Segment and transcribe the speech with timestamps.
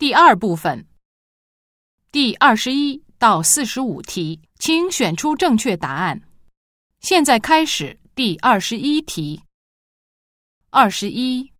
[0.00, 0.86] 第二部分，
[2.10, 6.22] 第二十一到四十五题，请选出正确答案。
[7.00, 9.42] 现在开始第二十一题。
[10.70, 11.52] 二十一，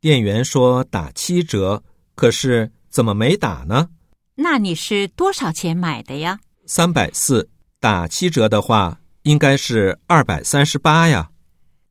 [0.00, 1.82] 店员说打七折，
[2.14, 3.90] 可是怎么没打呢？
[4.36, 6.38] 那你是多少钱买的呀？
[6.66, 11.32] 三百四，打七折的话应该是二百三十八呀。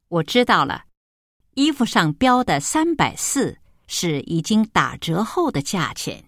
[0.08, 0.86] 我知道了，
[1.56, 3.58] 衣服上标的三百四
[3.88, 6.26] 是已经打折后的价钱。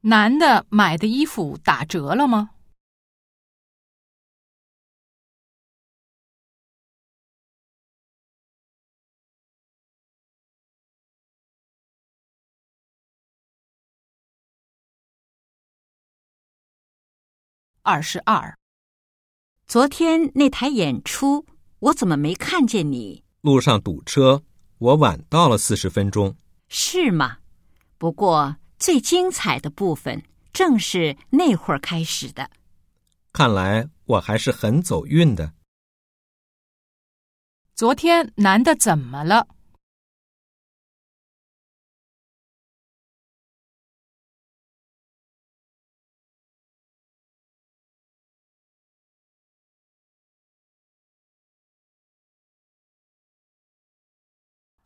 [0.00, 2.50] 男的买的衣服打折了吗？
[17.86, 18.58] 二十二，
[19.66, 21.44] 昨天那台演出，
[21.80, 23.24] 我怎么没看见你？
[23.42, 24.42] 路上堵车，
[24.78, 26.36] 我晚到了四十分钟。
[26.68, 27.38] 是吗？
[27.98, 32.50] 不过最精彩的部分正是那会儿开始的。
[33.32, 35.52] 看来我还是很走运的。
[37.74, 39.48] 昨天男的怎么了？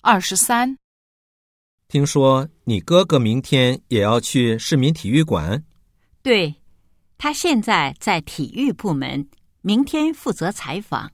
[0.00, 0.78] 二十三，
[1.88, 5.64] 听说你哥哥明天也要去市民体育馆，
[6.22, 6.54] 对，
[7.18, 9.28] 他现在在体育部门，
[9.60, 11.10] 明天负责采访。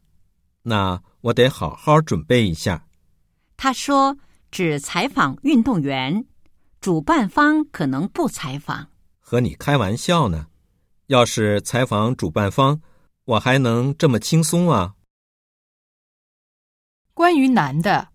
[0.63, 2.87] 那我得好好准备一下。
[3.57, 4.19] 他说
[4.51, 6.27] 只采访运动员，
[6.81, 8.89] 主办方可能不采访。
[9.19, 10.49] 和你开玩笑呢，
[11.07, 12.83] 要是采访主办方，
[13.25, 14.95] 我还能这么轻松啊？
[17.15, 18.14] 关于男的。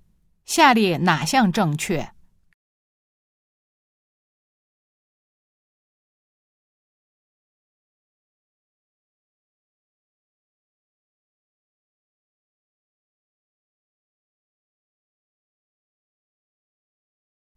[0.49, 2.11] 下列哪项正确？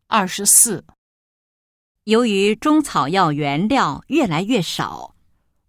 [0.07, 0.85] 二十四。
[2.05, 5.15] 由于中草药原料越来越少，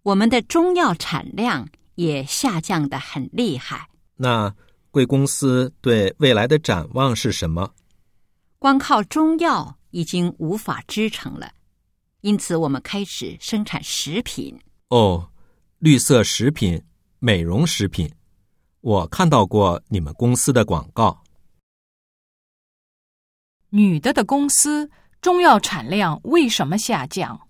[0.02, 3.88] 我们的中药产量也下降的很厉害。
[4.16, 4.54] 那。
[4.94, 7.74] 贵公司对未来的展望是什么？
[8.60, 11.50] 光靠中药已经无法支撑了，
[12.20, 14.56] 因此我们开始生产食品。
[14.90, 15.32] 哦，
[15.80, 16.80] 绿色食品、
[17.18, 18.08] 美容食品，
[18.82, 21.24] 我看到过你们公司的广告。
[23.70, 24.88] 女的的公司
[25.20, 27.48] 中药产量为什么下降？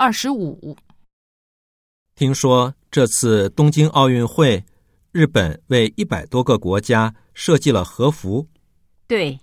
[0.00, 0.74] 二十五。
[2.14, 4.64] 听说这次东京奥运会，
[5.12, 8.48] 日本为一百多个国家设计了和服。
[9.06, 9.38] 对，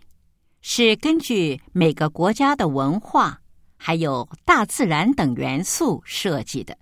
[0.61, 3.39] 是根据每个国家的文化
[3.77, 6.75] 还有大自然等元素设计的。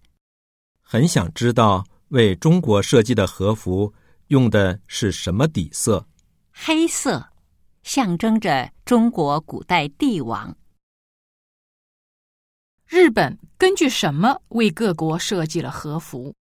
[0.81, 3.93] 很想知道为中国设计的和服
[4.27, 6.07] 用的是什么底色？
[6.53, 7.27] 黑色，
[7.83, 10.55] 象征着中国古代帝王。
[12.87, 16.35] 日本根据什么为各国设计了和服？